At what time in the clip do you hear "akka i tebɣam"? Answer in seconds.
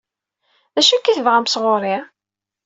0.95-1.45